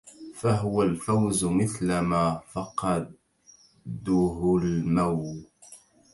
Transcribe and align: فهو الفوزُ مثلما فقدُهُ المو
فهو 0.35 0.83
الفوزُ 0.83 1.45
مثلما 1.45 2.41
فقدُهُ 2.51 3.09
المو 4.61 5.35